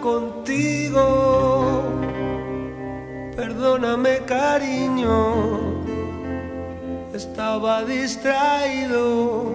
contigo. 0.00 1.82
Perdóname 3.36 4.18
cariño, 4.26 5.84
estaba 7.14 7.84
distraído, 7.84 9.54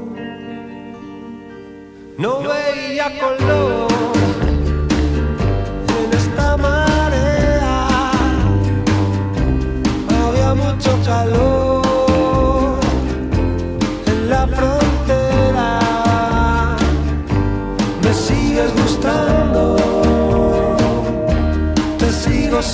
no, 2.18 2.40
no 2.42 2.50
veía 2.50 3.20
color. 3.20 3.95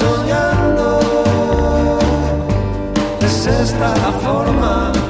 soñando. 0.02 1.00
Es 3.22 3.48
esta 3.48 3.90
la 4.04 4.12
forma. 4.24 5.01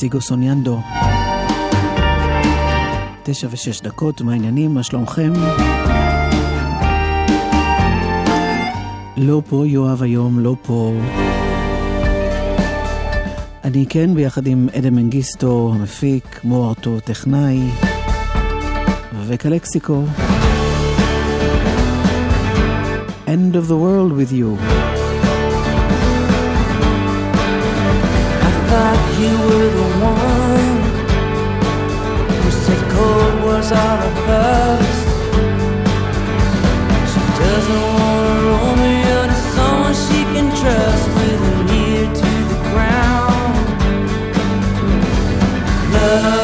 סיגו 0.00 0.20
סוניאנדו. 0.20 0.80
תשע 3.22 3.48
ושש 3.50 3.80
דקות, 3.80 4.20
מה 4.20 4.32
העניינים? 4.32 4.74
מה 4.74 4.82
שלומכם? 4.82 5.32
לא 9.16 9.42
פה 9.48 9.66
יואב 9.66 10.02
היום, 10.02 10.38
לא 10.38 10.56
פה. 10.62 10.92
אני 13.64 13.86
כן 13.88 14.14
ביחד 14.14 14.46
עם 14.46 14.68
אדם 14.78 14.94
מנגיסטו 14.94 15.72
המפיק, 15.74 16.40
מוארטו 16.44 17.00
טכנאי 17.00 17.60
וקלקסיקו. 19.26 20.04
End 23.26 23.54
of 23.56 23.68
the 23.68 23.76
world 23.76 24.12
with 24.12 24.32
you. 24.32 24.48
I 28.48 28.50
thought 28.68 29.00
you 29.22 29.34
were 29.48 29.70
the 29.78 29.89
On 33.72 33.76
a 33.76 34.10
bus. 34.26 34.96
She 37.12 37.20
doesn't 37.38 37.82
want 38.00 38.24
a 38.26 38.40
Romeo 38.48 39.20
to 39.28 39.34
someone 39.54 39.94
she 39.94 40.20
can 40.32 40.48
trust 40.60 41.06
with 41.14 41.42
an 41.52 41.68
ear 41.70 42.06
to 42.12 42.30
the 42.50 42.58
ground. 42.72 43.54
Love. 45.92 46.39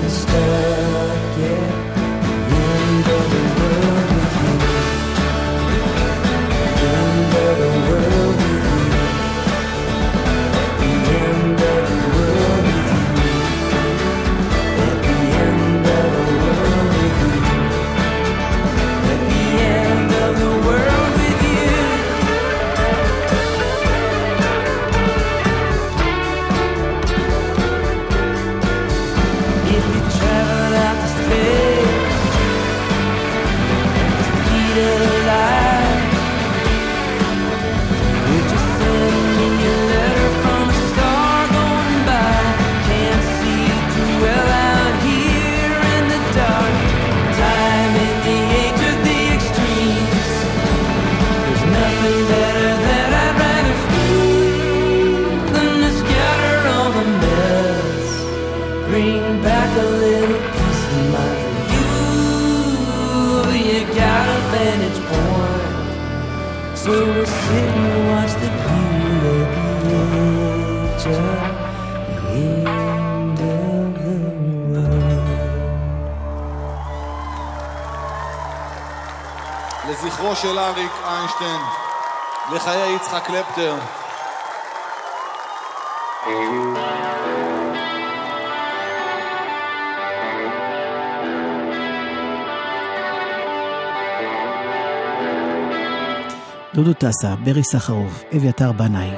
the 0.00 0.08
stars. 0.10 0.71
יותר. 83.58 83.74
דודו 96.74 96.92
טסה, 96.92 97.36
ברי 97.44 97.64
סחרוף, 97.64 98.24
אביתר 98.36 98.72
בנאי. 98.72 99.10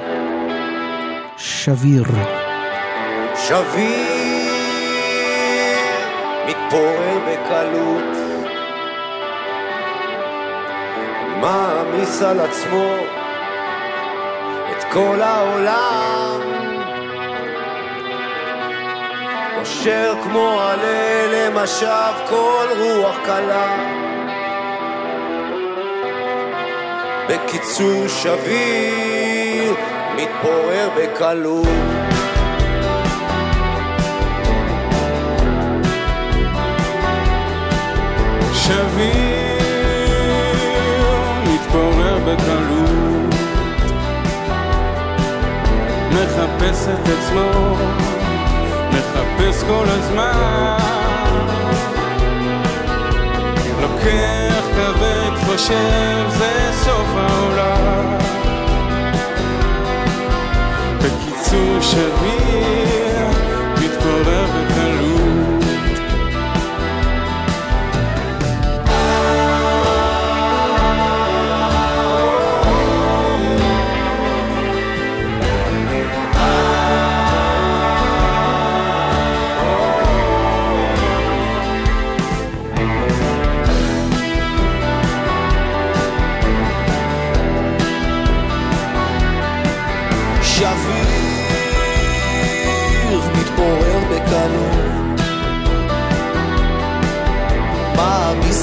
שביר. 1.37 2.05
שביר 3.37 4.55
מתפורר 6.47 7.19
בקלות, 7.27 8.17
מעמיס 11.41 12.23
על 12.23 12.41
עצמו 12.41 13.24
כל 14.95 15.23
העולם. 15.23 16.41
אשר 19.63 20.15
כמו 20.23 20.61
עלה 20.61 21.27
למשב 21.33 22.13
כל 22.29 22.67
רוח 22.79 23.17
קלה. 23.25 23.77
בקיצור 27.29 28.09
שביר 28.09 29.75
מתפורר 30.17 30.89
בקלות. 30.97 31.67
שביר 38.53 39.55
מתפורר 41.47 42.19
בקלות. 42.27 42.74
מחפש 46.25 46.89
את 46.89 47.09
עצמו, 47.09 47.77
מחפש 48.89 49.65
כל 49.65 49.85
הזמן. 49.89 50.79
לוקח 53.81 54.65
כבד, 54.77 55.31
חושב 55.47 56.25
זה 56.29 56.71
סוף 56.85 57.09
העולם. 57.17 58.19
בקיצור 60.99 61.81
שביר 61.81 63.04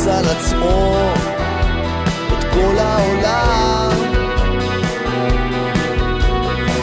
יפרוס 0.02 0.08
על 0.08 0.26
עצמו 0.38 0.94
את 2.34 2.44
כל 2.54 2.78
העולם. 2.80 3.90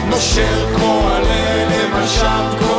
נושר 0.09 0.75
כמו 0.75 1.09
עלה 1.09 1.65
למשב 1.65 2.59
כמו... 2.59 2.78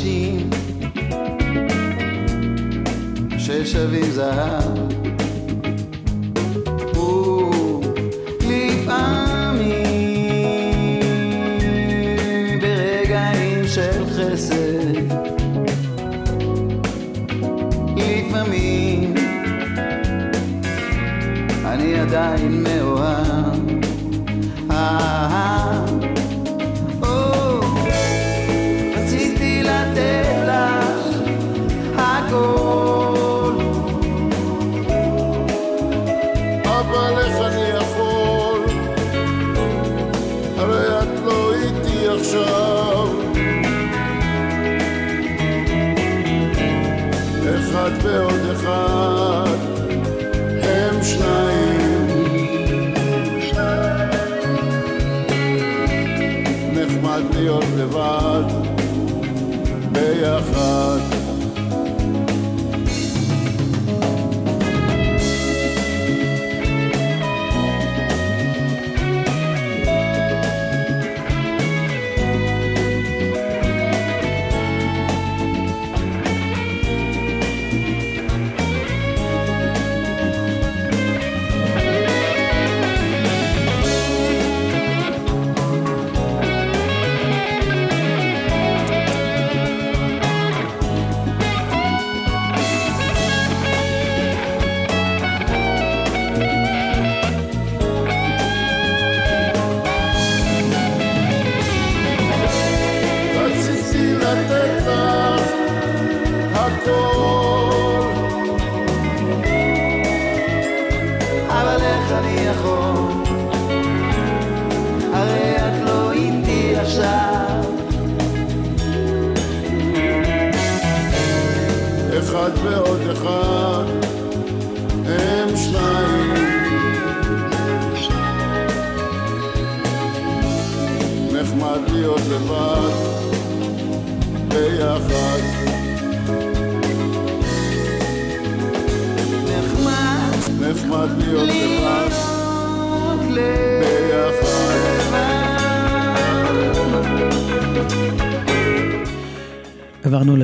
אנשים 0.00 0.50
ששווים 3.38 4.10
זהב 4.10 4.99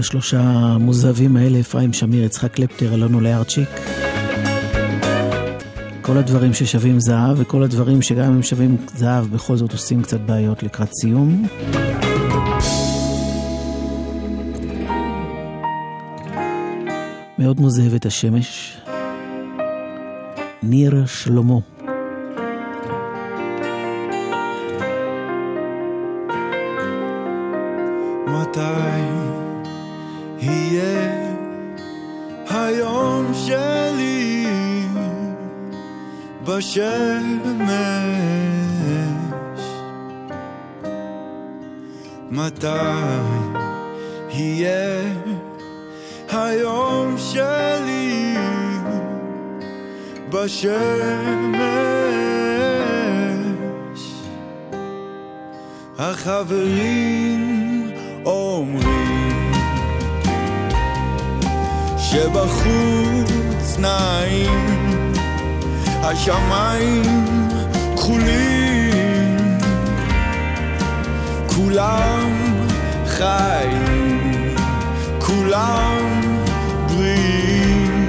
השלושה 0.07 0.41
המוזהבים 0.41 1.37
האלה, 1.37 1.61
אפרים 1.61 1.93
שמיר, 1.93 2.25
יצחק 2.25 2.53
קלפטר, 2.53 2.95
אלונו 2.95 3.21
לארצ'יק. 3.21 3.69
כל 6.03 6.17
הדברים 6.17 6.55
ששווים 6.55 7.01
זהב, 7.01 7.41
וכל 7.41 7.63
הדברים 7.63 8.03
שגם 8.03 8.35
אם 8.35 8.43
שווים 8.43 8.77
זהב, 8.95 9.25
בכל 9.25 9.57
זאת 9.57 9.73
עושים 9.73 10.03
קצת 10.03 10.21
בעיות 10.21 10.63
לקראת 10.63 10.89
סיום. 11.01 11.47
מאוד 17.39 17.61
מוזהבת 17.61 18.07
השמש. 18.07 18.77
ניר 20.63 21.07
שלמה. 21.07 21.76
מתי 42.47 42.67
יהיה 44.31 45.01
היום 46.29 47.17
שלי 47.19 48.37
בשמש. 50.29 50.77
החברים 55.99 57.43
אומרים 58.27 59.53
שבחוץ 61.99 63.79
נעים 63.79 65.13
השמיים 66.03 67.03
כחולים 67.97 68.87
כולם 71.57 72.36
חיים 73.19 74.55
כולם 75.19 76.21
בריאים 76.89 78.09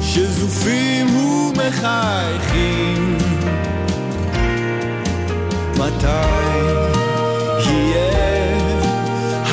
שזופים 0.00 1.16
ומחייכים. 1.16 3.16
מתי 5.78 6.06
יהיה 7.66 8.58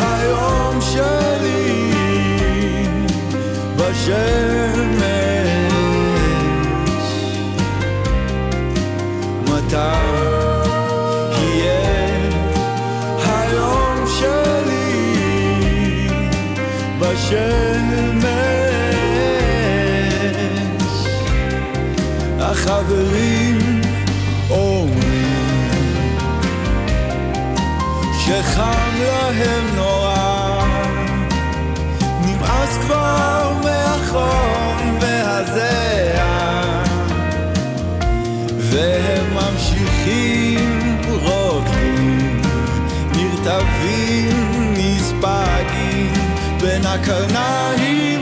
היום 0.02 0.82
שלי? 0.82 1.92
בשמש 3.78 4.95
בשמש 17.26 18.26
החברים 22.40 23.82
אומרים 24.50 25.76
שחם 28.26 28.90
להם 29.00 29.76
נורא. 29.76 30.64
נמאס 32.22 32.78
כבר 32.86 33.54
מהחום 33.64 34.98
והזיעה 35.02 36.84
והם 38.60 39.35
בין 46.96 47.04
הקרניים 47.04 48.22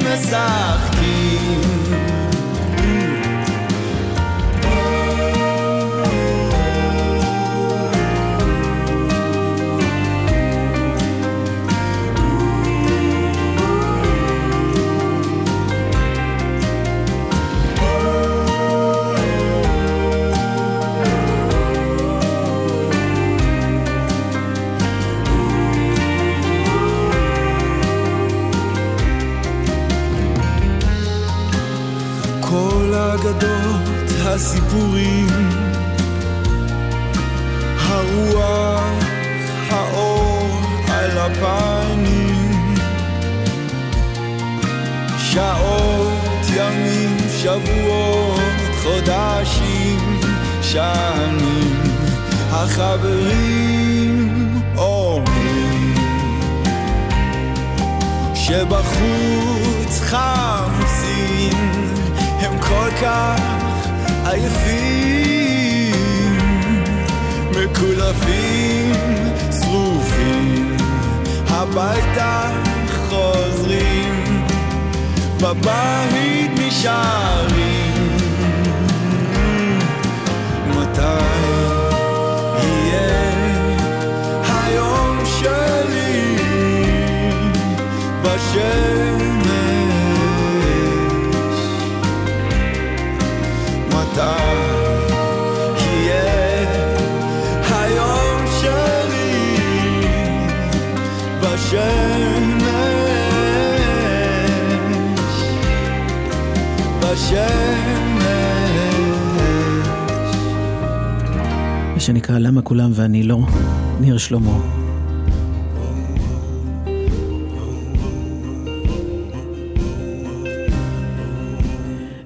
שלמה. 114.33 114.59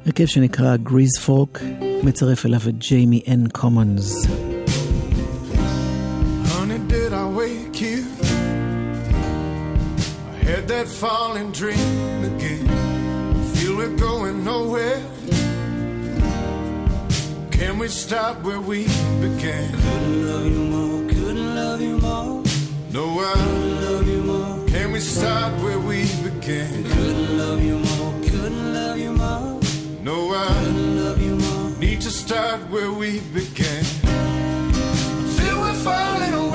הרכב 0.07 0.27
שנקרא 0.27 0.77
גריז 0.77 1.19
פוק, 1.25 1.61
מצרף 2.03 2.47
אליו 2.47 2.61
את 2.69 2.79
ג'יימי 2.79 3.23
אן 3.29 3.49
קומונס. 3.53 4.27
Honey, 6.51 6.79
did 6.93 7.13
I 7.13 7.27
wake 7.41 7.81
you? 7.81 7.99
I 10.35 10.39
had 10.51 10.65
that 10.73 10.87
falling 11.03 11.51
dream 11.61 12.19
again. 12.33 12.67
Feel 13.55 13.75
we're 13.81 13.97
going 14.09 14.39
nowhere. 14.53 15.01
Can 17.59 17.73
we 17.83 17.89
stop 17.89 18.35
where 18.47 18.63
we 18.71 18.81
began? 19.25 19.69
Couldn't 19.85 20.19
love 20.31 20.47
you 20.55 20.65
more, 20.75 21.01
couldn't 21.15 21.51
love 21.61 21.81
you 21.89 21.96
more. 21.96 21.96
no, 22.92 23.20
I 23.20 23.34
couldn't 23.34 23.82
love 23.82 24.08
you 24.08 24.22
more. 24.24 24.66
Can 24.68 24.92
we 24.92 25.00
start 25.00 25.54
where 25.62 25.80
we 25.80 26.06
began? 26.24 26.84
Couldn't 26.84 27.38
love 27.38 27.64
you 27.64 27.78
more, 27.78 28.14
couldn't 28.24 28.74
love 28.74 28.98
you 28.98 29.12
more. 29.12 29.60
No, 30.02 30.34
I 30.34 30.48
couldn't 30.48 31.04
love 31.04 31.22
you 31.22 31.36
more. 31.36 31.80
Need 31.80 32.02
to 32.02 32.10
start 32.10 32.60
where 32.70 32.92
we 32.92 33.20
began. 33.34 33.84
Feel 35.36 35.60
we're 35.60 35.74
falling 35.74 36.34
away. 36.34 36.47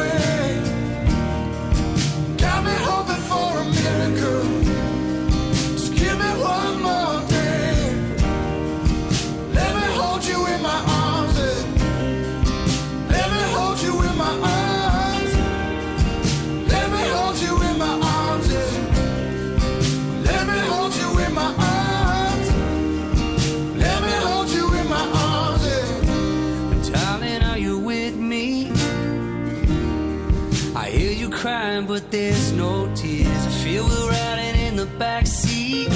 backseat. 35.03 35.91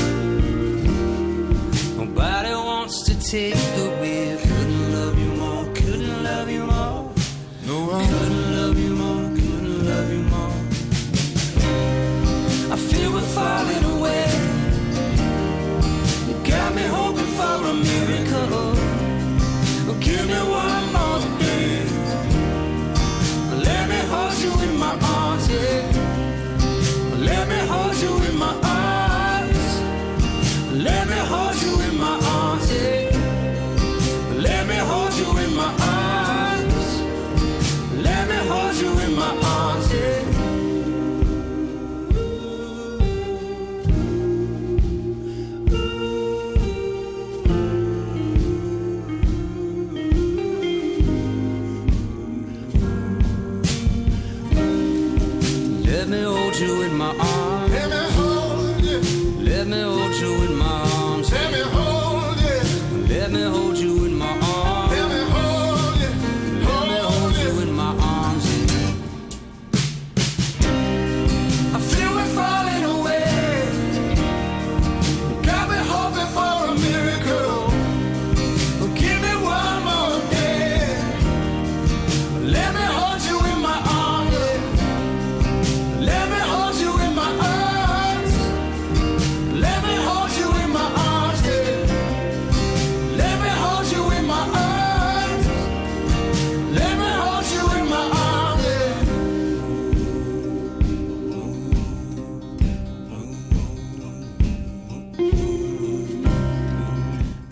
Nobody 1.96 2.54
wants 2.54 3.04
to 3.06 3.14
take 3.32 3.75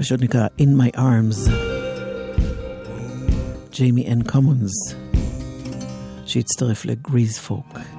פשוט 0.03 0.21
נקרא 0.21 0.47
In 0.59 0.81
My 0.81 0.97
Arms. 0.97 1.51
ג'יימי 3.71 4.11
אנ 4.11 4.23
קומונס, 4.23 4.95
שהצטרף 6.25 6.85
לגריז 6.85 7.37
פוק. 7.37 7.92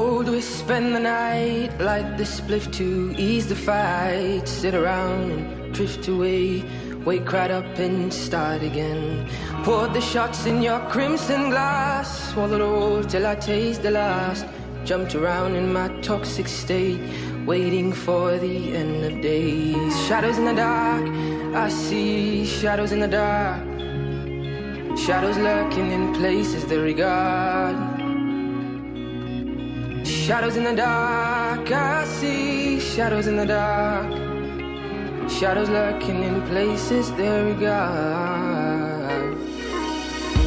Days 0.00 0.08
of 0.08 0.16
old, 0.16 0.28
we 0.28 0.40
spend 0.40 0.94
the 0.94 1.00
night, 1.00 1.70
light 1.80 2.16
the 2.16 2.24
spliff 2.24 2.70
to 2.72 3.14
ease 3.18 3.46
the 3.48 3.54
fight, 3.54 4.46
sit 4.46 4.74
around 4.74 5.30
and 5.30 5.74
drift 5.74 6.08
away, 6.08 6.64
wake 7.04 7.32
right 7.32 7.50
up 7.50 7.78
and 7.78 8.12
start 8.12 8.62
again. 8.62 9.26
Poured 9.64 9.92
the 9.92 10.00
shots 10.00 10.46
in 10.46 10.62
your 10.62 10.80
crimson 10.90 11.50
glass, 11.50 12.32
swallowed 12.32 12.60
all 12.60 13.04
till 13.04 13.26
I 13.26 13.34
taste 13.36 13.82
the 13.82 13.90
last. 13.90 14.46
Jumped 14.84 15.14
around 15.14 15.56
in 15.56 15.72
my 15.72 15.88
toxic 16.00 16.48
state, 16.48 17.00
waiting 17.46 17.92
for 17.92 18.38
the 18.38 18.74
end 18.76 19.04
of 19.04 19.20
days. 19.22 20.06
Shadows 20.06 20.38
in 20.38 20.46
the 20.46 20.54
dark, 20.54 21.04
I 21.54 21.68
see 21.68 22.46
shadows 22.46 22.92
in 22.92 23.00
the 23.00 23.08
dark. 23.08 23.62
Shadows 24.98 25.36
lurking 25.36 25.92
in 25.92 26.14
places 26.14 26.64
they 26.64 26.78
regard. 26.78 27.89
Shadows 30.30 30.56
in 30.56 30.62
the 30.62 30.76
dark, 30.76 31.72
I 31.72 32.04
see 32.04 32.78
shadows 32.78 33.26
in 33.26 33.36
the 33.36 33.46
dark. 33.46 34.08
Shadows 35.28 35.68
lurking 35.68 36.22
in 36.22 36.40
places 36.42 37.10
they 37.16 37.42
regard. 37.52 39.36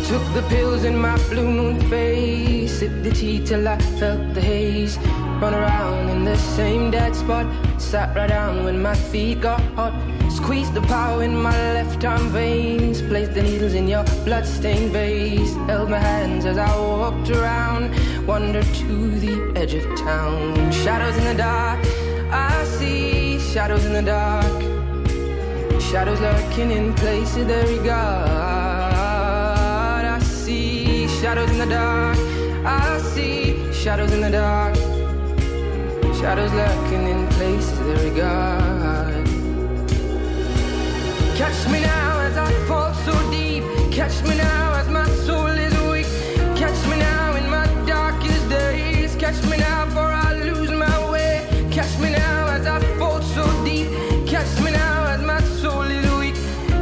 Took 0.08 0.26
the 0.36 0.46
pills 0.48 0.86
in 0.86 0.98
my 0.98 1.18
blue 1.28 1.52
moon 1.52 1.82
face, 1.90 2.80
sipped 2.80 3.04
the 3.04 3.12
tea 3.12 3.46
till 3.46 3.68
I 3.68 3.78
felt 4.00 4.34
the 4.34 4.40
haze. 4.40 4.98
Run 5.44 5.56
around 5.56 6.08
in 6.08 6.24
the 6.24 6.38
same 6.38 6.90
dead 6.90 7.14
spot, 7.14 7.46
sat 7.78 8.16
right 8.16 8.30
down 8.30 8.64
when 8.64 8.82
my 8.82 8.96
feet 8.96 9.42
got 9.42 9.60
hot. 9.76 9.94
Squeezed 10.32 10.74
the 10.74 10.80
power 10.84 11.22
in 11.22 11.36
my 11.36 11.52
left 11.74 12.06
arm 12.06 12.30
veins, 12.30 13.02
placed 13.02 13.34
the 13.34 13.44
needles 13.44 13.74
in 13.74 13.90
your 13.90 14.06
bloodstained 14.24 14.94
vase. 14.94 15.54
Held 15.68 15.90
my 15.90 16.00
hands 16.00 16.46
as 16.46 16.58
I 16.58 16.74
walked 16.78 17.30
around, 17.30 17.92
wandered 18.26 18.64
to 18.64 19.20
the 19.20 19.52
edge 19.60 19.74
of 19.74 19.84
town. 20.00 20.72
Shadows 20.72 21.18
in 21.18 21.26
the 21.26 21.36
dark, 21.36 21.86
I 22.32 22.64
see 22.64 23.38
shadows 23.52 23.84
in 23.84 23.92
the 23.92 24.02
dark. 24.02 24.62
Shadows 25.82 26.22
lurking 26.22 26.72
in 26.72 26.94
places 26.94 27.46
they 27.48 27.66
regard. 27.80 28.32
I 30.06 30.20
see 30.20 31.10
shadows 31.20 31.52
in 31.52 31.58
the 31.58 31.66
dark, 31.66 32.18
I 32.66 32.98
see 33.00 33.74
shadows 33.74 34.14
in 34.14 34.22
the 34.22 34.32
dark. 34.32 34.93
Shadows 36.24 36.54
lurking 36.54 37.06
in 37.10 37.28
places 37.36 37.78
they 37.80 38.10
regard. 38.10 39.26
Catch 41.36 41.68
me 41.68 41.82
now 41.82 42.20
as 42.20 42.38
I 42.38 42.50
fall 42.66 42.94
so 42.94 43.12
deep. 43.30 43.66
Catch 43.92 44.24
me 44.24 44.38
now 44.38 44.74
as 44.76 44.88
my 44.88 45.06
soul 45.26 45.48
is 45.48 45.74
weak. 45.92 46.08
Catch 46.56 46.80
me 46.88 46.96
now 46.96 47.36
in 47.36 47.50
my 47.50 47.68
darkest 47.86 48.48
days. 48.50 49.18
Catch 49.18 49.44
me 49.52 49.58
now 49.58 49.86
for 49.90 50.00
I 50.00 50.32
lose 50.46 50.72
my 50.72 51.12
way. 51.12 51.46
Catch 51.72 52.00
me 52.00 52.12
now 52.12 52.48
as 52.48 52.66
I 52.68 52.80
fall 52.98 53.22
so 53.22 53.44
deep. 53.66 53.90
Catch 54.26 54.62
me 54.62 54.72
now 54.72 55.04
as 55.08 55.22
my 55.22 55.42
soul 55.60 55.82
is 55.82 56.10
weak. 56.20 56.36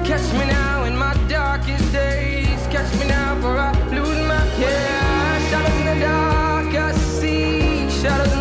Catch 0.06 0.32
me 0.34 0.46
now 0.46 0.84
in 0.84 0.96
my 0.96 1.16
darkest 1.28 1.92
days. 1.92 2.60
Catch 2.68 2.94
me 3.00 3.08
now 3.08 3.42
for 3.42 3.58
I 3.58 3.72
lose 3.90 4.22
my 4.28 4.46
yeah. 4.60 5.50
Shadows 5.50 5.80
in 5.80 5.86
the 5.88 6.06
dark, 6.06 6.76
I 6.76 6.92
see 6.92 7.90
shadows 7.90 8.41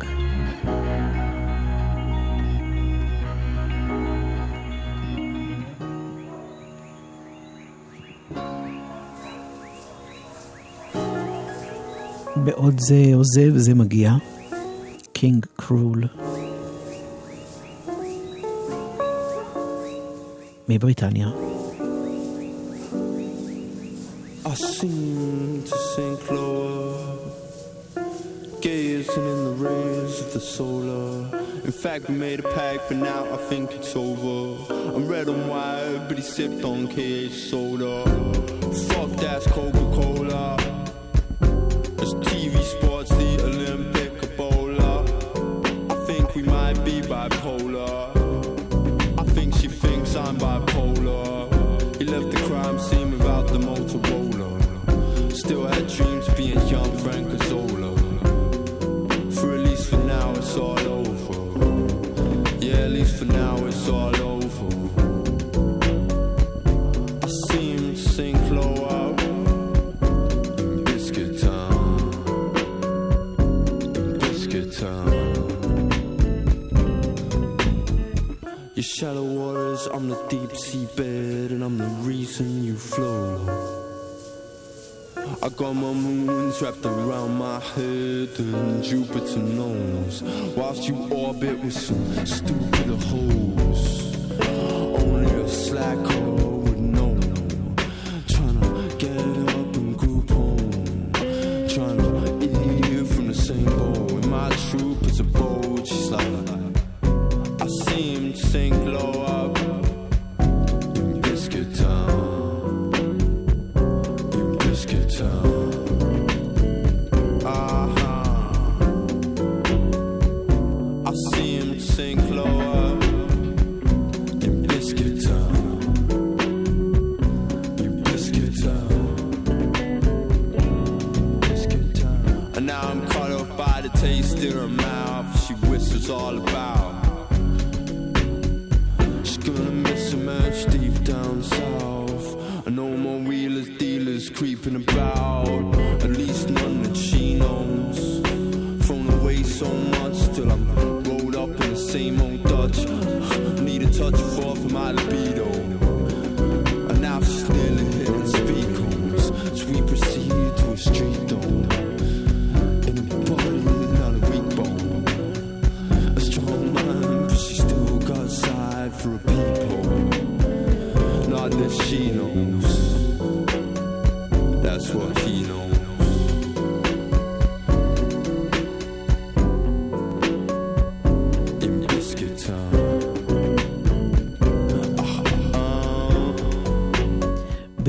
בעוד 12.60 12.74
זה 12.78 13.02
עוזב 13.14 13.56
זה 13.56 13.74
מגיע, 13.74 14.12
קינג 15.12 15.46
קרול. 15.56 16.04
מבריטניה. 20.68 21.28
I 24.44 24.54
seem 24.54 25.64
to 25.70 25.76
sink 25.92 26.30
lower, 26.30 27.16
gazing 28.60 29.26
in 29.34 29.40
the 29.48 29.56
rays 29.68 30.14
of 30.24 30.28
the 30.34 30.40
solar. 30.56 31.08
In 31.64 31.72
fact, 31.84 32.08
we 32.08 32.14
made 32.14 32.38
a 32.40 32.48
pact, 32.60 32.82
but 32.88 32.98
now 33.12 33.22
I 33.36 33.38
think 33.48 33.72
it's 33.72 33.96
over. 33.96 34.38
I'm 34.94 35.08
red 35.08 35.26
and 35.28 35.42
white, 35.50 36.02
but 36.08 36.16
he 36.20 36.22
sipped 36.22 36.62
on 36.72 36.86
KH 36.94 37.34
soda. 37.50 37.94
Fuck 38.88 39.10
that's 39.22 39.46
Coca 39.48 39.86
Cola. 39.96 40.59
Biscuit 74.81 75.21
Your 78.73 78.83
shallow 78.83 79.23
waters, 79.23 79.87
I'm 79.93 80.09
the 80.09 80.19
deep 80.27 80.57
sea 80.57 80.87
bed, 80.97 81.51
and 81.51 81.63
I'm 81.63 81.77
the 81.77 81.85
reason 82.01 82.63
you 82.63 82.75
flow. 82.75 83.37
I 85.43 85.49
got 85.49 85.73
my 85.73 85.93
moons 85.93 86.61
wrapped 86.63 86.83
around 86.83 87.37
my 87.37 87.59
head, 87.59 88.29
and 88.39 88.83
Jupiter 88.83 89.39
knows. 89.39 90.23
Whilst 90.55 90.87
you 90.87 90.95
orbit 91.11 91.59
with 91.59 91.73
some 91.73 92.25
stupid 92.25 92.87
hoes, 92.87 94.15
only 94.49 95.31
a 95.43 95.47
slacker 95.47 96.30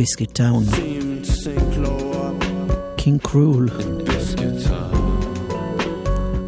Biscuit 0.02 0.32
Town. 0.32 0.64
קינג 2.96 3.20
קרול. 3.20 3.68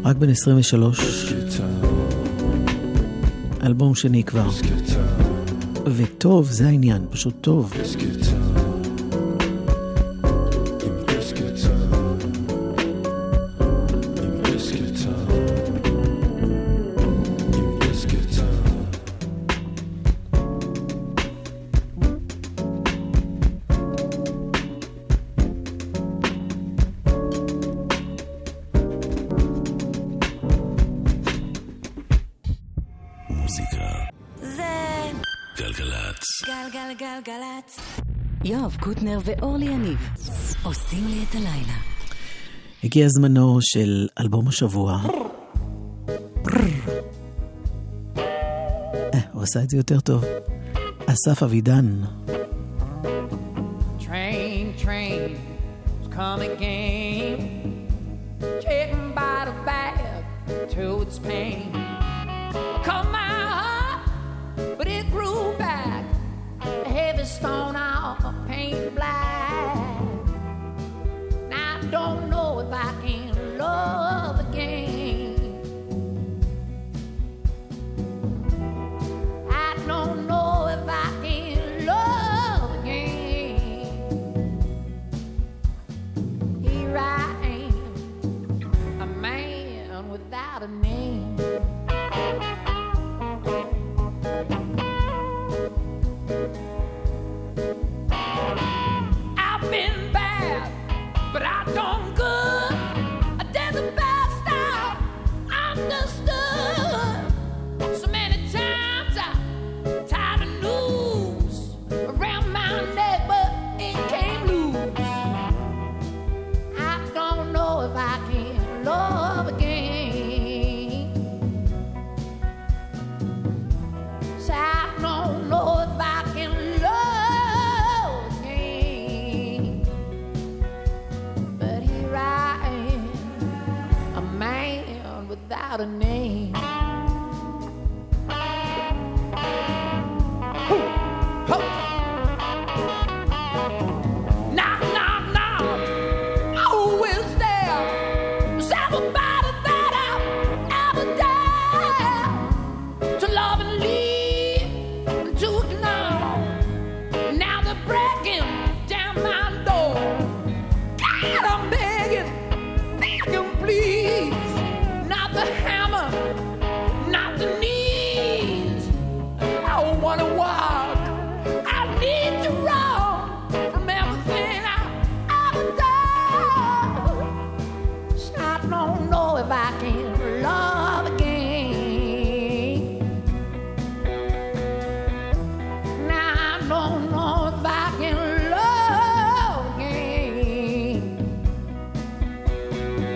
רק 0.05 0.15
בן 0.15 0.29
23. 0.29 1.33
אלבום 3.63 3.95
שני 3.95 4.23
כבר. 4.23 4.49
וטוב, 5.85 6.51
זה 6.51 6.67
העניין, 6.67 7.05
פשוט 7.09 7.33
טוב. 7.41 7.73
Biscuit 7.77 8.44
הגיע 42.85 43.07
זמנו 43.09 43.57
של 43.61 44.07
אלבום 44.19 44.47
השבוע. 44.47 44.99
אה, 49.13 49.19
הוא 49.31 49.43
עשה 49.43 49.63
את 49.63 49.69
זה 49.69 49.77
יותר 49.77 49.99
טוב. 49.99 50.23
אסף 51.05 51.43
אבידן. 51.43 52.01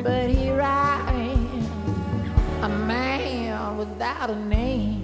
But 0.04 0.30
here 0.30 0.62
I 0.62 1.12
am, 1.12 2.64
a 2.64 2.70
man 2.70 3.78
without 3.78 4.30
a 4.30 4.36
name. 4.36 4.99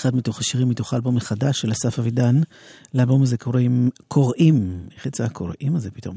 אחד 0.00 0.16
מתוך 0.16 0.40
השירים 0.40 0.68
מתוך 0.68 0.92
האלבום 0.92 1.16
החדש 1.16 1.60
של 1.60 1.72
אסף 1.72 1.98
אבידן. 1.98 2.40
לאלבום 2.94 3.22
הזה 3.22 3.36
קוראים, 3.36 3.90
קוראים, 4.08 4.88
איך 4.96 5.06
יצא 5.06 5.24
הקוראים 5.24 5.76
הזה 5.76 5.90
פתאום? 5.90 6.16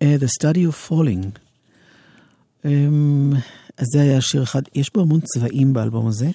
Uh, 0.00 0.06
The 0.20 0.26
Study 0.40 0.58
of 0.70 0.90
Falling. 0.90 1.38
Um, 2.62 2.66
אז 3.76 3.86
זה 3.92 4.00
היה 4.00 4.20
שיר 4.20 4.42
אחד, 4.42 4.62
יש 4.74 4.90
בו 4.94 5.00
המון 5.00 5.20
צבעים 5.20 5.72
באלבום 5.72 6.06
הזה. 6.06 6.30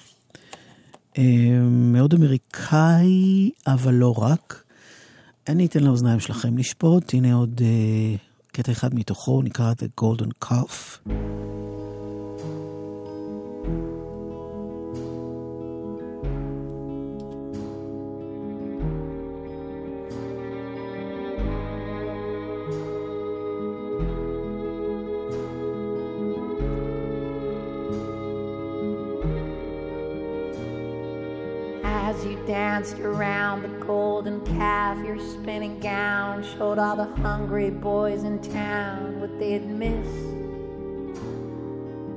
Um, 1.14 1.18
מאוד 1.70 2.14
אמריקאי, 2.14 3.50
אבל 3.66 3.94
לא 3.94 4.14
רק. 4.18 4.64
אני 5.48 5.66
אתן 5.66 5.82
לאוזניים 5.82 6.20
שלכם 6.20 6.58
לשפוט, 6.58 7.14
הנה 7.14 7.34
עוד 7.34 7.60
uh, 7.60 8.52
קטע 8.52 8.72
אחד 8.72 8.94
מתוכו, 8.94 9.42
נקרא 9.42 9.72
The 9.72 10.02
Golden 10.04 10.46
Calf. 10.48 11.10
As 32.10 32.26
you 32.26 32.34
danced 32.44 32.98
around 32.98 33.62
the 33.62 33.68
golden 33.86 34.44
calf, 34.44 34.98
your 35.06 35.20
spinning 35.20 35.78
gown 35.78 36.42
showed 36.42 36.76
all 36.76 36.96
the 36.96 37.04
hungry 37.04 37.70
boys 37.70 38.24
in 38.24 38.40
town 38.40 39.20
what 39.20 39.38
they'd 39.38 39.64
miss. 39.64 40.08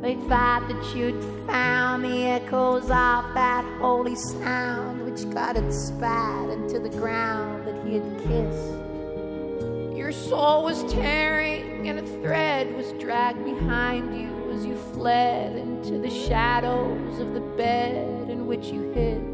They 0.02 0.16
thought 0.28 0.68
that 0.68 0.96
you'd 0.96 1.24
found 1.46 2.04
the 2.04 2.26
echoes 2.26 2.86
of 2.86 3.36
that 3.36 3.64
holy 3.80 4.16
sound 4.16 5.06
which 5.06 5.30
God 5.30 5.58
had 5.58 5.72
spat 5.72 6.50
into 6.50 6.80
the 6.80 6.90
ground 6.90 7.68
that 7.68 7.86
he 7.86 7.94
had 7.94 8.18
kissed. 8.18 9.96
Your 9.96 10.12
soul 10.12 10.64
was 10.64 10.92
tearing, 10.92 11.88
and 11.88 12.00
a 12.00 12.22
thread 12.24 12.76
was 12.76 12.92
dragged 12.94 13.46
behind 13.46 14.20
you 14.20 14.52
as 14.54 14.66
you 14.66 14.76
fled 14.96 15.56
into 15.56 16.00
the 16.00 16.10
shadows 16.10 17.20
of 17.20 17.36
the 17.36 17.42
bed 17.42 18.32
in 18.32 18.48
which 18.48 18.70
you 18.70 18.92
hid. 18.94 19.33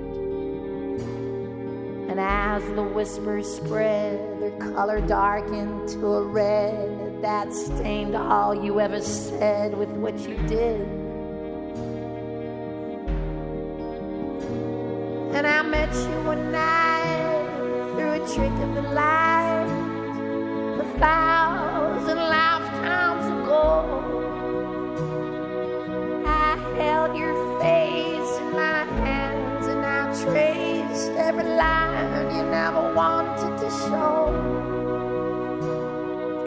And 2.20 2.28
as 2.28 2.76
the 2.76 2.84
whispers 2.84 3.48
spread, 3.48 4.42
their 4.42 4.52
color 4.74 5.00
darkened 5.00 5.88
to 5.88 6.06
a 6.06 6.22
red 6.22 7.22
that 7.22 7.54
stained 7.54 8.14
all 8.14 8.54
you 8.54 8.82
ever 8.82 9.00
said 9.00 9.78
with 9.78 9.88
what 9.88 10.20
you 10.28 10.36
did. 10.46 10.82
And 15.34 15.48
I 15.48 15.62
met 15.62 15.94
you 15.96 16.22
one 16.28 16.52
night 16.52 17.94
through 17.94 18.12
a 18.12 18.36
trick 18.36 18.52
of 18.68 18.76
the 18.76 18.82
light, 18.82 19.70
a 20.78 21.00
thousand 21.00 22.18
lifetimes 22.18 23.26
ago. 23.28 23.64
I 26.26 26.58
held 26.76 27.18
your 27.18 27.34
face 27.62 28.40
in 28.40 28.52
my 28.52 28.84
hands 29.06 29.68
and 29.68 29.86
I 29.86 30.12
traced 30.22 31.12
every 31.12 31.46
line 31.46 31.79
wanted 32.96 33.58
to 33.58 33.70
show. 33.70 34.32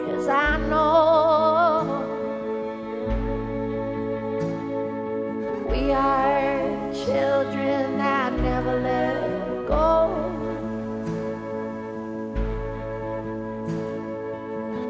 Cause 0.05 0.27
I 0.27 0.57
know 0.69 2.03
we 5.69 5.91
are 5.91 6.93
children 6.93 7.97
that 7.97 8.33
never 8.39 8.79
let 8.79 9.67
go. 9.67 10.09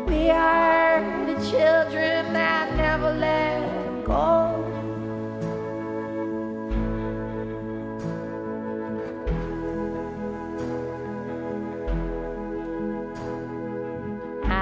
We 0.08 0.30
are 0.30 1.26
the 1.26 1.36
children 1.50 2.34
that 2.34 2.76
never 2.76 3.14
let 3.14 4.06
go. 4.06 4.43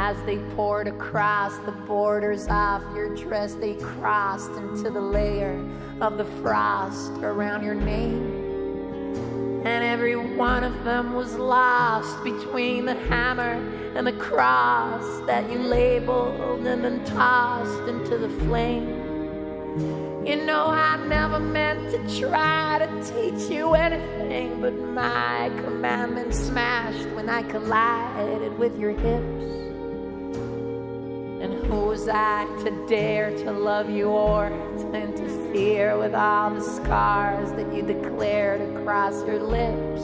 As 0.03 0.19
they 0.23 0.39
poured 0.55 0.87
across 0.87 1.55
the 1.59 1.71
borders 1.71 2.47
of 2.49 2.81
your 2.95 3.15
dress, 3.15 3.53
they 3.53 3.75
crossed 3.75 4.49
into 4.53 4.89
the 4.89 4.99
layer 4.99 5.63
of 6.01 6.17
the 6.17 6.25
frost 6.41 7.11
around 7.21 7.63
your 7.63 7.75
name. 7.75 9.61
And 9.63 9.83
every 9.83 10.15
one 10.15 10.63
of 10.63 10.83
them 10.83 11.13
was 11.13 11.35
lost 11.35 12.23
between 12.23 12.85
the 12.85 12.95
hammer 12.95 13.53
and 13.95 14.07
the 14.07 14.13
cross 14.13 15.05
that 15.27 15.47
you 15.51 15.59
labeled 15.59 16.65
and 16.65 16.83
then 16.83 17.05
tossed 17.05 17.87
into 17.87 18.17
the 18.17 18.29
flame. 18.45 18.87
You 20.25 20.43
know, 20.47 20.65
I 20.65 20.97
never 21.05 21.39
meant 21.39 21.91
to 21.91 22.19
try 22.19 22.79
to 22.79 22.87
teach 23.03 23.51
you 23.51 23.75
anything, 23.75 24.61
but 24.61 24.73
my 24.73 25.51
commandment 25.63 26.33
smashed 26.33 27.07
when 27.09 27.29
I 27.29 27.43
collided 27.43 28.57
with 28.57 28.79
your 28.79 28.93
hips. 28.93 29.60
And 31.41 31.65
who 31.65 31.85
was 31.87 32.07
I 32.07 32.45
to 32.63 32.85
dare 32.87 33.31
to 33.39 33.51
love 33.51 33.89
you 33.89 34.09
or 34.09 34.49
to 34.49 34.93
interfere 34.93 35.97
with 35.97 36.13
all 36.13 36.51
the 36.51 36.61
scars 36.61 37.51
that 37.53 37.73
you 37.73 37.81
declared 37.81 38.61
across 38.61 39.25
your 39.25 39.39
lips? 39.39 40.01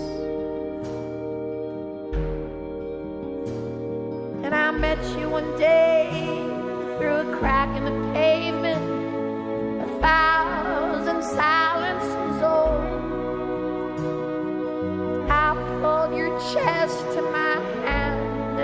And 4.43 4.55
I 4.55 4.71
met 4.71 4.97
you 5.19 5.29
one 5.29 5.55
day 5.59 6.09
through 6.97 7.17
a 7.17 7.38
crack 7.38 7.69
in 7.77 7.85
the 7.85 8.13
pavement, 8.13 8.81
a 9.83 10.01
thousand 10.01 11.21
silences 11.21 12.41
old. 12.41 12.97
I 15.29 15.53
pulled 15.81 16.17
your 16.17 16.35
chest 16.51 16.97
to 17.13 17.21
my 17.21 17.36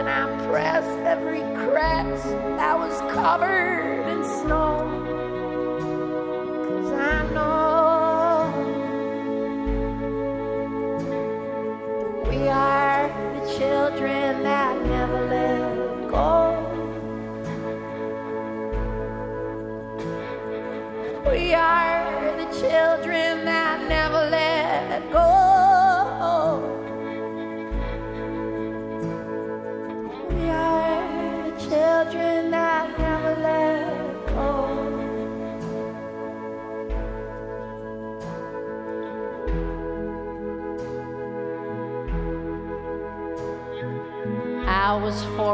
and 0.05 0.09
I 0.09 0.47
pressed 0.47 0.99
every 1.05 1.39
crest 1.55 2.25
that 2.25 2.77
was 2.77 2.99
covered 3.13 4.05
in 4.09 4.23
snow. 4.25 4.82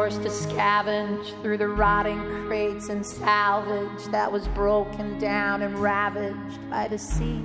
forced 0.09 0.23
to 0.23 0.31
scavenge 0.31 1.27
through 1.43 1.59
the 1.59 1.69
rotting 1.69 2.19
crates 2.47 2.89
and 2.89 3.05
salvage 3.05 4.03
that 4.07 4.33
was 4.33 4.49
broken 4.49 5.19
down 5.19 5.61
and 5.61 5.79
ravaged 5.79 6.59
by 6.71 6.89
the 6.89 6.97
sea. 6.97 7.45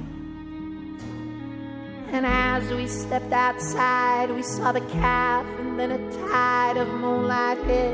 And 2.15 2.25
as 2.25 2.63
we 2.71 2.87
stepped 2.87 3.33
outside, 3.33 4.31
we 4.31 4.41
saw 4.41 4.71
the 4.71 4.85
calf, 5.01 5.45
and 5.59 5.77
then 5.77 5.91
a 5.91 6.01
tide 6.29 6.77
of 6.77 6.87
moonlight 7.03 7.57
hit 7.65 7.93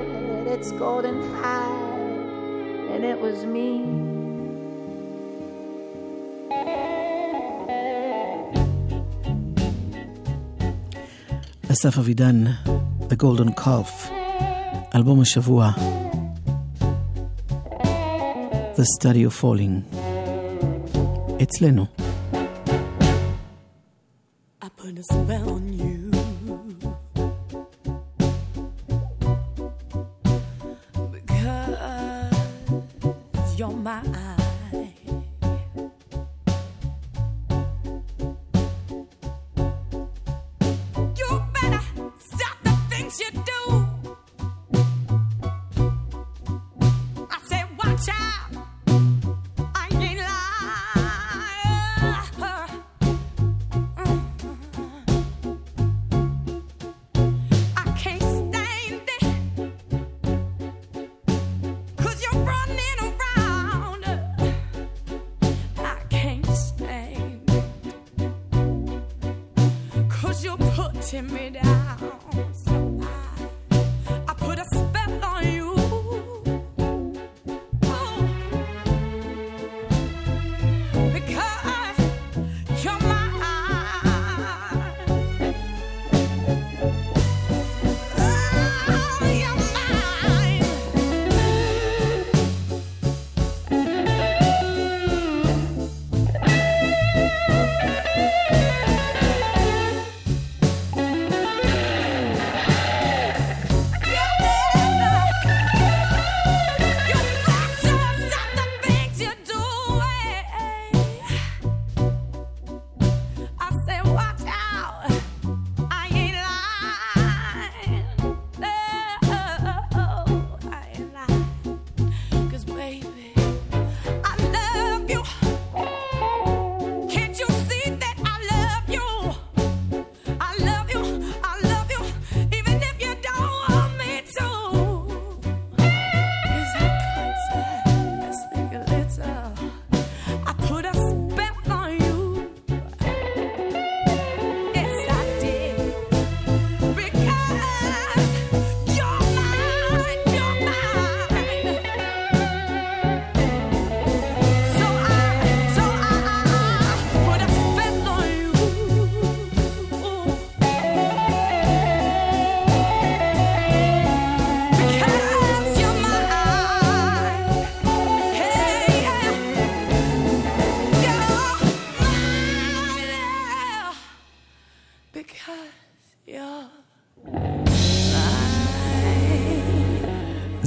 its 0.55 0.71
golden 0.73 1.17
hide, 1.41 2.91
and 2.93 3.03
it 3.03 3.19
was 3.19 3.37
me. 3.55 3.71
אסף 11.71 11.97
אבידן, 11.97 12.43
The 13.09 13.15
Golden 13.15 13.51
Calf, 13.53 14.09
אלבום 14.95 15.21
השבוע, 15.21 15.71
The 18.75 18.83
Study 18.99 19.25
of 19.29 19.41
Falling, 19.41 19.97
אצלנו. 21.43 21.85
I 24.61 24.67
put 24.77 24.97
a 24.99 25.03
spell 25.13 25.48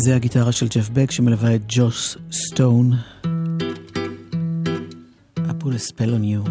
זה 0.05 0.15
הגיטרה 0.15 0.51
של 0.51 0.67
ג'ף 0.67 0.89
בק 0.89 1.11
שמלווה 1.11 1.55
את 1.55 1.61
ג'וש 1.67 2.17
סטון. 2.31 2.91
I 5.45 5.75
spell 5.75 6.09
on 6.09 6.23
you. 6.23 6.49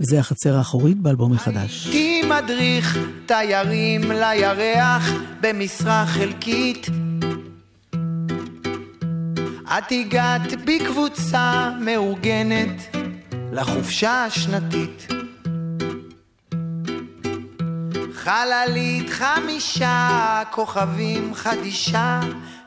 וזה 0.00 0.18
החצר 0.20 0.56
האחורית 0.56 0.98
באלבום 0.98 1.32
החדש. 1.32 1.86
הייתי 1.86 2.22
מדריך 2.22 2.98
תיירים 3.26 4.12
לירח 4.12 5.10
במשרה 5.40 6.06
חלקית. 6.06 6.86
את 9.64 9.92
הגעת 9.92 10.52
בקבוצה 10.66 11.70
מאורגנת 11.80 12.96
לחופשה 13.52 14.24
השנתית. 14.24 15.17
חללית 18.14 19.10
חמישה 19.10 20.42
כוכבים 20.50 21.34
חדישה, 21.34 22.20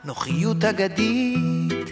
נוחיות 0.04 0.64
אגדית. 0.64 1.90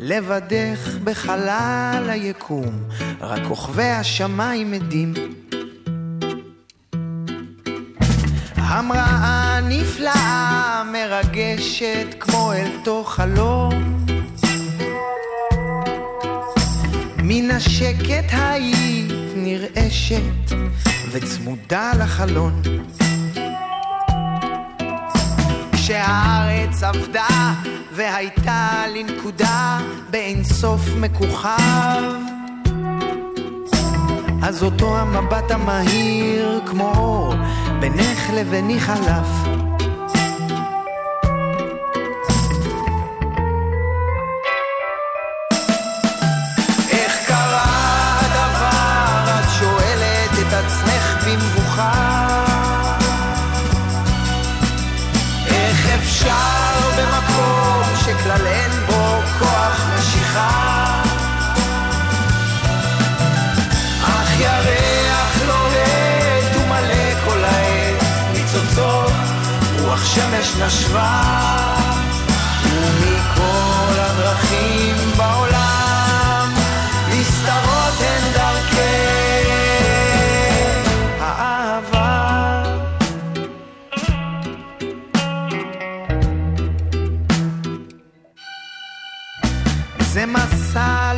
לבדך 0.00 0.96
בחלל 1.04 2.06
היקום, 2.08 2.80
רק 3.20 3.40
כוכבי 3.48 3.90
השמיים 3.90 4.74
עדים. 4.74 5.14
המראה 8.56 9.60
נפלאה, 9.60 10.82
מרגשת 10.92 12.06
כמו 12.20 12.52
אל 12.52 12.70
תוך 12.84 13.14
חלום. 13.14 14.06
מן 17.22 17.50
השקט 17.50 18.28
היית 18.32 19.12
נרעשת 19.36 20.54
וצמודה 21.16 21.92
לחלון. 21.98 22.62
כשהארץ 25.72 26.82
עבדה 26.82 27.54
והייתה 27.92 28.84
לנקודה 28.94 29.78
באינסוף 30.10 30.80
מכוכב 31.00 32.02
אז 34.42 34.62
אותו 34.62 34.98
המבט 34.98 35.50
המהיר 35.50 36.60
כמו 36.66 36.92
אור 36.96 37.34
בינך 37.80 38.30
לביני 38.34 38.80
חלף 38.80 39.55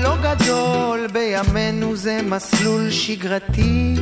לא 0.03 1.95
זה 1.95 2.21
מסלול 2.23 2.91
שגרתי. 2.91 3.95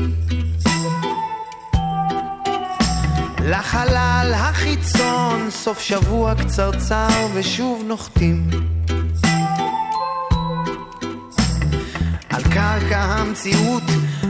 לחלל 3.44 4.32
החיצון, 4.34 5.25
סוף 5.50 5.80
שבוע 5.80 6.34
קצרצר 6.34 7.26
ושוב 7.34 7.82
נוחתים. 7.86 8.50
על 12.30 12.42
קרקע 12.42 12.98
המציאות 12.98 13.82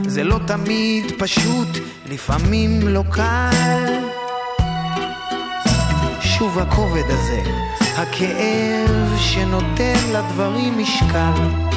זה 0.07 0.23
לא 0.23 0.39
תמיד 0.47 1.05
פשוט, 1.17 1.67
לפעמים 2.05 2.87
לא 2.87 3.03
קל. 3.11 3.99
שוב 6.21 6.59
הכובד 6.59 7.05
הזה, 7.07 7.41
הכאב 7.95 9.17
שנותן 9.17 9.97
לדברים 10.13 10.77
משקל. 10.77 11.67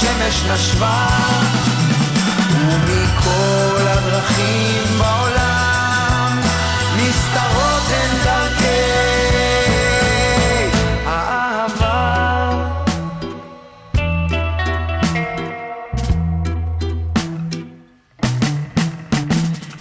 רוח 0.00 0.12
שמש 0.12 0.44
נשבה 0.52 1.06
ומכל 2.54 3.86
הדרכים 3.86 4.98
בעולם 4.98 6.40
נסתרות 6.96 7.82
הן 7.90 8.16
דרכי 8.24 8.66
האהבה. 11.06 12.50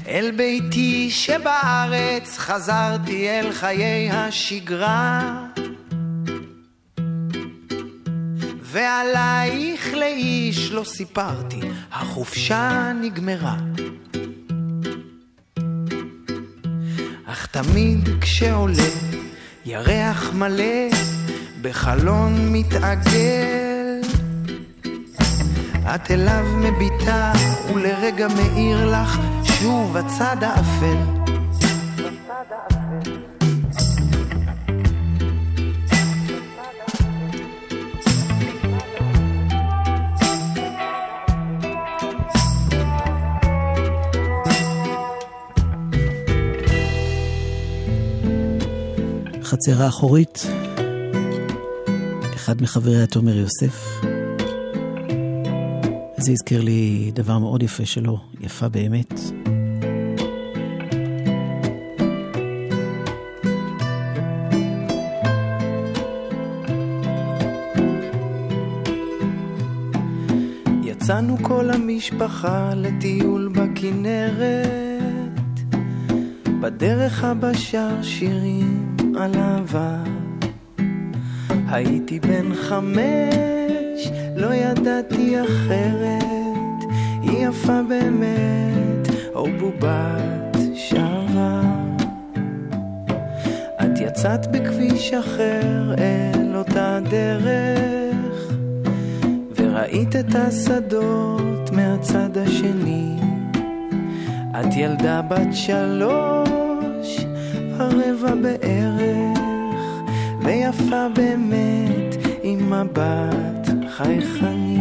אל 0.08 0.32
ביתי 0.38 1.10
שבארץ 1.12 2.38
חזרתי 2.38 3.30
אל 3.30 3.52
חיי 3.52 4.12
השגרה 4.12 5.22
לא 10.72 10.84
סיפרתי, 10.84 11.60
החופשה 11.92 12.92
נגמרה. 13.02 13.56
אך 17.26 17.46
תמיד 17.46 18.10
כשעולה 18.22 18.90
ירח 19.66 20.34
מלא 20.34 20.90
בחלון 21.62 22.54
מתעגל 22.54 24.02
את 25.96 26.12
אליו 26.12 26.46
מביטה 26.58 27.34
ולרגע 27.74 28.28
מאיר 28.28 28.92
לך 28.92 29.20
שוב 29.44 29.98
הצד 29.98 30.38
האפל. 30.42 31.20
חצר 49.50 49.84
האחורית, 49.84 50.48
אחד 52.36 52.62
מחבריה 52.62 53.08
תומר 53.08 53.38
יוסף. 53.38 54.02
זה 56.18 56.32
הזכיר 56.32 56.62
לי 56.62 57.12
דבר 57.14 57.38
מאוד 57.38 57.64
יפה 57.64 57.86
שלו, 57.86 58.20
יפה 58.42 58.70
באמת. 58.70 59.14
יצאנו 70.84 71.38
כל 71.42 71.70
המשפחה 71.70 72.74
לטיול 72.76 73.48
בכנרת, 73.48 74.70
בדרך 76.62 77.24
הבא 77.24 77.54
שר 77.54 78.04
שירים 78.04 78.99
על 79.22 79.32
אהבה. 79.36 79.98
הייתי 81.68 82.20
בן 82.20 82.56
חמש, 82.56 84.12
לא 84.36 84.54
ידעתי 84.54 85.42
אחרת, 85.42 86.84
היא 87.22 87.48
יפה 87.48 87.82
באמת, 87.90 89.08
או 89.36 89.48
בובת 89.60 90.58
שווה. 90.76 91.62
את 93.82 94.00
יצאת 94.00 94.52
בכביש 94.52 95.14
אחר 95.14 95.96
אל 95.98 96.56
אותה 96.56 97.00
דרך, 97.10 98.54
וראית 99.56 100.16
את 100.16 100.36
השדות 100.36 101.72
מהצד 101.72 102.38
השני. 102.38 103.16
את 104.60 104.76
ילדה 104.76 105.22
בת 105.22 105.54
שלוש 105.54 107.26
ורבע 107.78 108.36
בערך, 108.36 108.89
ויפה 110.50 111.08
באמת 111.16 112.16
עם 112.44 112.74
מבט 112.74 113.70
חייכני. 113.90 114.78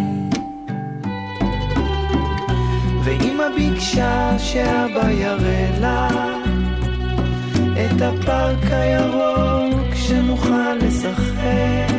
ואמא 3.04 3.44
ביקשה 3.56 4.38
שאבא 4.38 5.10
יראה 5.10 5.70
לה 5.80 6.08
את 7.72 8.02
הפארק 8.02 8.64
הירוק 8.70 9.94
שנוכל 9.94 10.74
לשחק. 10.74 11.94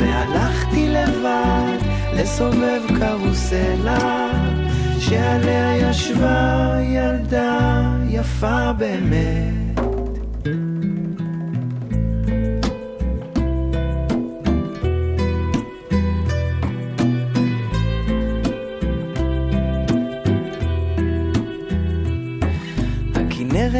והלכתי 0.00 0.88
לבד 0.88 1.78
לסובב 2.12 2.82
קרוסלה 2.98 4.28
שעליה 4.98 5.76
ישבה 5.76 6.76
ילדה 6.82 7.80
יפה 8.08 8.72
באמת. 8.72 9.77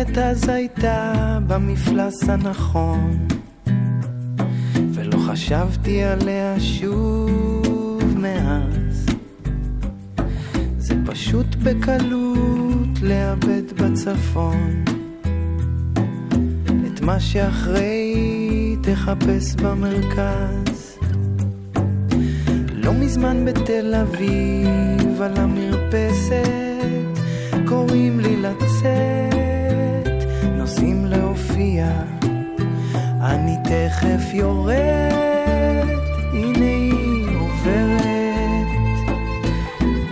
הכנרת 0.01 0.19
אז 0.19 0.49
הייתה 0.49 1.39
במפלס 1.47 2.29
הנכון. 2.29 3.19
ולא 4.93 5.17
חשבתי 5.17 6.03
עליה 6.03 6.61
שוב 6.61 8.19
מאז. 8.19 9.07
זה 10.79 10.95
פשוט 11.07 11.55
בקלות 11.55 13.03
לאבד 13.03 13.73
בצפון. 13.73 14.85
את 16.87 17.01
מה 17.01 17.21
שאחרי 17.21 18.77
תחפש 18.83 19.55
במרכז. 19.55 20.99
לא 22.73 22.93
מזמן 22.93 23.45
בתל 23.45 23.95
אביב 23.95 25.23
על 25.23 25.37
המרפסת 25.37 26.49
קוראים 27.67 28.21
לי 28.21 28.37
לצאת 28.37 29.28
להופיע 31.79 32.19
אני 33.21 33.57
תכף 33.65 34.35
יורד, 34.35 34.75
הנה 36.33 36.65
היא 36.65 37.37
עוברת. 37.37 38.67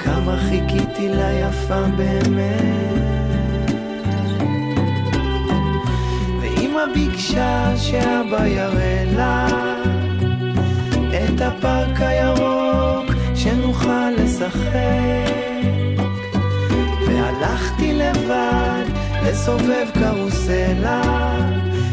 כמה 0.05 0.37
חיכיתי 0.49 1.09
לה 1.09 1.33
יפה 1.33 1.83
באמת. 1.97 2.97
ואמא 6.41 6.83
ביקשה 6.95 7.77
שאבא 7.77 8.47
יראה 8.47 9.05
לה 9.17 9.47
את 11.11 11.41
הפארק 11.41 12.01
הירוק 12.01 13.13
שנוכל 13.35 14.11
לשחק. 14.11 15.37
והלכתי 17.07 17.93
לבד 17.93 19.06
לסובב 19.31 19.87
קרוסלה 19.95 21.03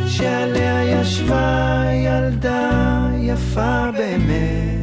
שעליה 0.08 0.84
ישבה 0.84 1.84
ילדה 1.94 3.10
יפה 3.20 3.90
באמת. 3.98 4.83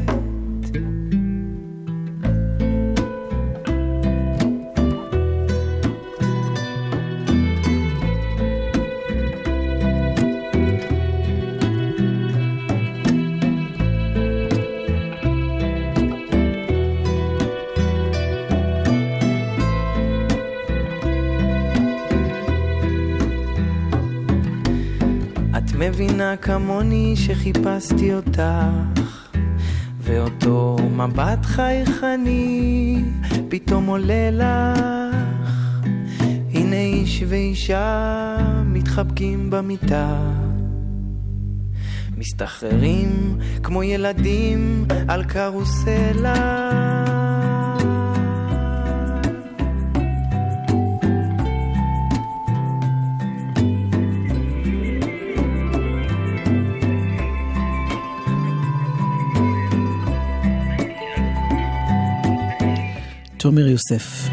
מבינה 25.80 26.36
כמוני 26.36 27.14
שחיפשתי 27.16 28.14
אותך. 28.14 28.42
ואותו 29.98 30.76
מבט 30.96 31.44
חייכני 31.44 33.02
פתאום 33.48 33.86
עולה 33.86 34.30
לך. 34.30 34.80
הנה 36.52 36.76
איש 36.76 37.22
ואישה 37.28 38.36
מתחבקים 38.64 39.50
במיטה. 39.50 40.32
מסתחררים 42.16 43.38
כמו 43.62 43.82
ילדים 43.82 44.84
על 45.08 45.24
קרוסלה 45.24 46.34
תומר 63.50 63.66
יוסף. 63.66 64.28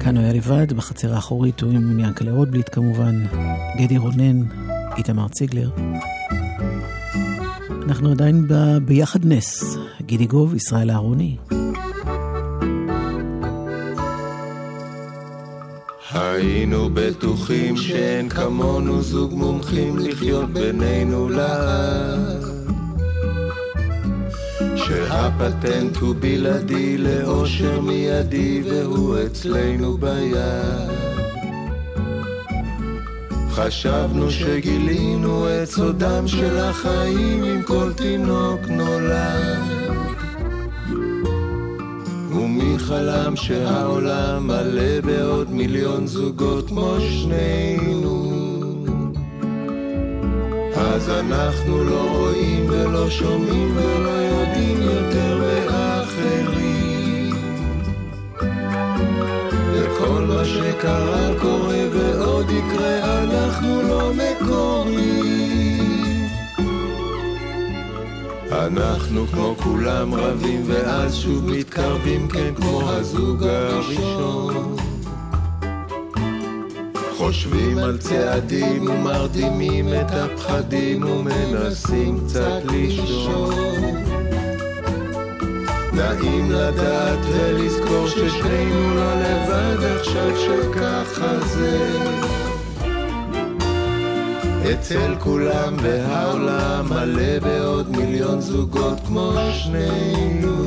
כאן 0.00 0.16
הוא 0.16 0.24
היה 0.24 0.32
לבד, 0.32 0.72
בחצר 0.72 1.14
האחורית 1.14 1.60
הוא 1.60 1.72
עם 1.72 2.00
ינקלה 2.00 2.32
רוטבליט 2.32 2.68
כמובן, 2.72 3.24
גדי 3.78 3.98
רונן, 3.98 4.42
איתמר 4.96 5.28
ציגלר. 5.28 5.70
אנחנו 7.82 8.10
עדיין 8.10 8.44
ב... 8.48 8.78
ביחד 8.84 9.26
נס, 9.26 9.76
גידי 10.02 10.26
גוב, 10.26 10.54
ישראל 10.54 10.90
אהרוני. 10.90 11.36
היינו 16.12 16.90
בטוחים 16.94 17.76
שאין 17.76 18.28
כמונו 18.28 19.02
זוג 19.02 19.34
מומחים 19.34 19.98
לחיות 19.98 20.50
בינינו 20.50 21.28
לעד 21.28 22.43
שהפטנט 25.24 25.96
הוא 25.96 26.14
בלעדי 26.20 26.98
לאושר 26.98 27.80
מיידי 27.80 28.62
והוא 28.64 29.16
אצלנו 29.26 29.98
ביד. 29.98 30.90
חשבנו 33.50 34.30
שגילינו 34.30 35.46
את 35.48 35.68
סודם 35.68 36.28
של 36.28 36.58
החיים 36.58 37.44
עם 37.44 37.62
כל 37.62 37.92
תינוק 37.96 38.60
נולד. 38.68 39.62
ומי 42.30 42.78
חלם 42.78 43.36
שהעולם 43.36 44.46
מלא 44.46 45.00
בעוד 45.04 45.50
מיליון 45.50 46.06
זוגות 46.06 46.68
כמו 46.68 46.96
שנינו 47.00 48.53
אז 50.84 51.08
אנחנו 51.08 51.84
לא 51.84 52.10
רואים 52.10 52.66
ולא 52.68 53.10
שומעים 53.10 53.76
ולא 53.76 54.10
יודעים 54.10 54.82
יותר 54.82 55.38
מאחרים. 55.40 57.30
וכל 59.72 60.24
מה 60.28 60.44
שקרה 60.44 61.30
קורה 61.40 61.84
ועוד 61.92 62.50
יקרה 62.50 63.22
אנחנו 63.22 63.82
לא 63.82 64.12
מקוריים 64.14 65.34
אנחנו 68.52 69.26
כמו 69.26 69.54
כולם 69.62 70.14
רבים 70.14 70.62
ואז 70.66 71.16
שוב 71.16 71.50
מתקרבים 71.50 72.28
כן 72.28 72.54
כמו 72.54 72.82
הזוג 72.90 73.42
הראשון 73.42 74.76
חושבים 77.44 77.78
על 77.78 77.98
צעדים 77.98 78.90
ומרדימים 78.90 79.88
את 79.88 80.10
הפחדים 80.10 81.02
ומנסים 81.02 82.20
קצת 82.26 82.60
לישון 82.70 83.54
נעים 85.92 86.50
לדעת 86.50 87.18
ולזכור 87.28 88.08
ששנינו 88.08 88.94
לא 88.94 89.14
לבד 89.14 89.84
עכשיו 89.96 90.30
שככה 90.36 91.40
זה. 91.40 91.98
אצל 94.72 95.14
כולם 95.18 95.76
והעולם 95.82 96.86
מלא 96.88 97.38
בעוד 97.42 97.96
מיליון 97.96 98.40
זוגות 98.40 99.00
כמו 99.06 99.32
שנינו 99.52 100.66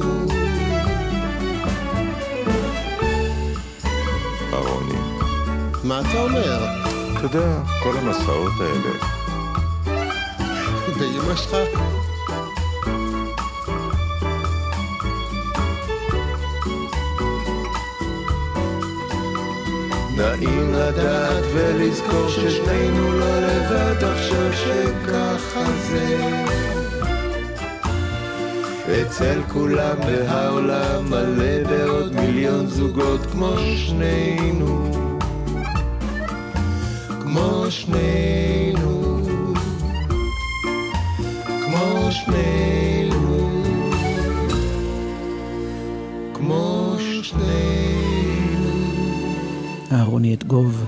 מה 5.88 6.02
אתה 6.02 6.22
אומר? 6.22 6.66
אתה 7.12 7.24
יודע, 7.24 7.62
כל 7.84 7.98
המסעות 7.98 8.52
האלה, 8.60 8.94
באמא 11.00 11.36
שלך? 11.36 11.80
נעים 20.18 20.74
לדעת 20.74 21.44
ולזכור 21.54 22.30
ששנינו 22.30 23.12
לא 23.12 23.40
לבד 23.40 24.04
עכשיו 24.04 24.54
שככה 24.54 25.66
זה 25.90 26.18
אצל 29.02 29.42
כולם 29.54 29.98
והעולם 30.08 31.06
מלא 31.10 31.64
בעוד 31.70 32.16
מיליון 32.16 32.68
זוגות 32.68 33.26
כמו 33.32 33.56
שנינו 33.76 34.97
כמו 37.67 37.71
שנינו 37.71 39.19
כמו 41.65 42.11
שנינו 42.11 43.51
כמו 46.35 46.97
שנינו 47.23 48.71
אהרוני 49.93 50.35
את 50.35 50.45
גוב. 50.45 50.85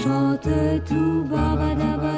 Chante 0.00 0.60
tout 0.88 1.20
babadabadabadabadabadab 1.30 2.11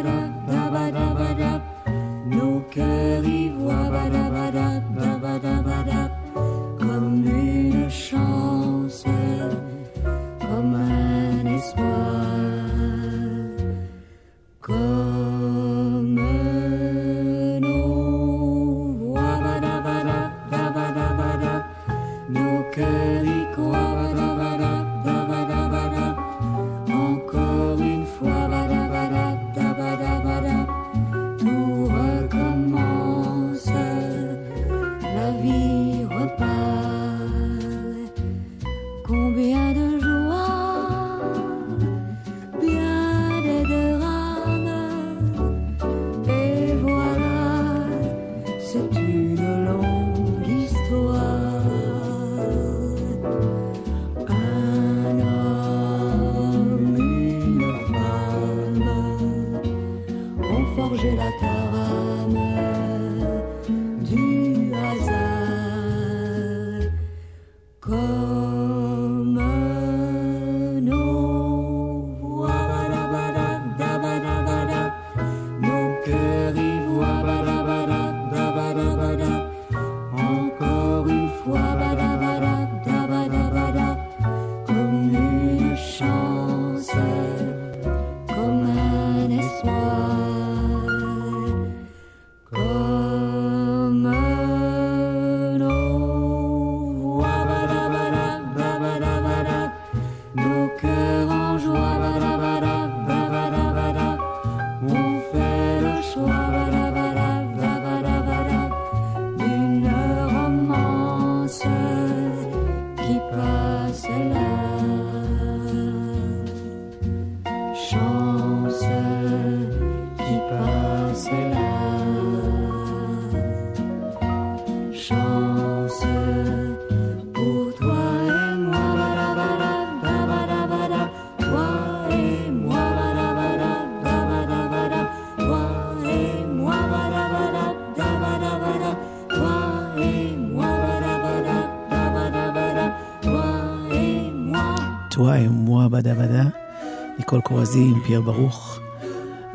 קורזי 147.48 147.80
עם 147.80 148.02
פייר 148.06 148.22
ברוך, 148.22 148.80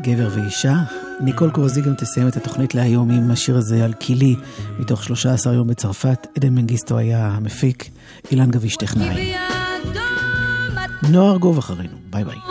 גבר 0.01 0.29
ואישה. 0.35 0.75
ניקול 1.21 1.51
קורזי 1.51 1.81
גם 1.81 1.95
תסיים 1.95 2.29
את 2.29 2.37
התוכנית 2.37 2.75
להיום 2.75 3.11
עם 3.11 3.31
השיר 3.31 3.57
הזה 3.57 3.85
על 3.85 3.93
קילי, 3.93 4.37
מתוך 4.79 5.05
13 5.05 5.55
יום 5.55 5.69
בצרפת. 5.69 6.27
עדן 6.37 6.49
מנגיסטו 6.49 6.99
היה 6.99 7.29
המפיק, 7.29 7.91
אילן 8.31 8.51
גביש 8.51 8.77
טכנאי. 8.77 9.35
נוער 11.11 11.37
גוב 11.37 11.59
אחרינו, 11.59 11.97
ביי 12.11 12.25
ביי. 12.25 12.50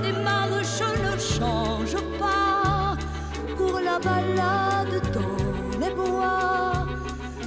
Démarche 0.00 0.82
ne 1.04 1.18
change 1.18 1.96
pas 2.18 2.96
Pour 3.56 3.80
la 3.80 3.98
balade 3.98 4.96
dans 5.12 5.78
les 5.80 5.92
bois, 5.94 6.86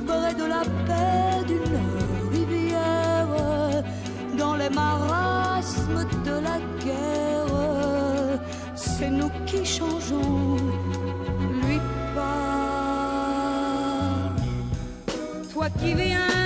près 0.07 0.33
de 0.41 0.45
la 0.55 0.63
paix 0.87 1.43
d'une 1.47 1.79
rivière, 2.31 3.33
dans 4.37 4.55
les 4.55 4.69
marasmes 4.69 6.05
de 6.25 6.35
la 6.47 6.57
guerre, 6.83 8.39
c'est 8.75 9.09
nous 9.09 9.31
qui 9.45 9.65
changeons, 9.65 10.57
lui 11.63 11.79
pas. 12.15 12.33
Toi 15.53 15.67
qui 15.79 15.93
viens 15.93 16.42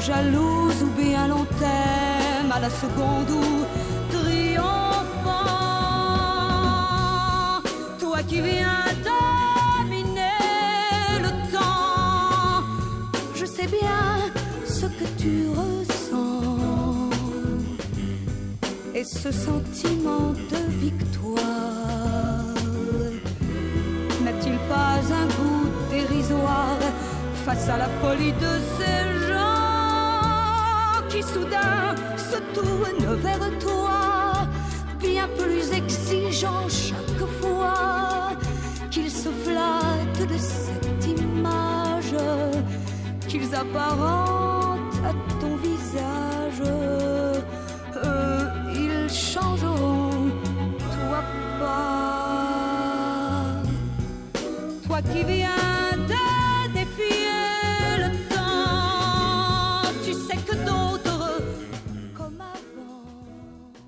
jalouse 0.00 0.82
ou 0.82 0.90
bien 1.00 1.28
l'on 1.28 1.44
à 2.56 2.60
la 2.60 2.70
seconde 2.70 3.30
où 3.30 3.64
triomphant. 4.10 4.92
Toi 7.98 8.18
qui 8.28 8.40
viens 8.40 8.84
dominer 9.10 10.30
le 11.20 11.30
temps, 11.52 12.62
je 13.34 13.44
sais 13.44 13.66
bien 13.66 14.30
ce 14.66 14.86
que 14.86 15.06
tu 15.18 15.48
ressens. 15.48 17.10
et 18.94 19.04
ce 19.04 19.32
sentiment 19.32 20.32
de 20.52 20.60
victoire 20.86 22.44
n'a-t-il 24.24 24.58
pas 24.72 25.00
un 25.20 25.26
goût 25.36 25.68
dérisoire 25.90 26.78
face 27.44 27.68
à 27.68 27.76
la 27.76 27.88
folie 28.00 28.32
de 28.32 28.52
ces 28.76 29.23
qui 31.14 31.22
soudain 31.22 31.94
se 32.16 32.38
tourne 32.54 33.14
vers 33.22 33.58
toi, 33.60 34.48
bien 34.98 35.28
plus 35.38 35.72
exigeant 35.72 36.68
chaque 36.68 37.26
fois 37.40 38.32
qu'ils 38.90 39.10
se 39.10 39.28
flattent 39.28 40.26
de 40.28 40.36
cette 40.36 41.06
image 41.06 42.16
qu'ils 43.28 43.54
apparentent 43.54 44.98
à 45.04 45.12
ton 45.40 45.54
visage. 45.56 46.62
Eux, 48.04 48.48
ils 48.74 49.08
changeront, 49.08 50.32
toi 50.78 51.22
pas. 51.60 52.42
Toi 54.86 55.00
qui 55.12 55.22
viens. 55.22 55.73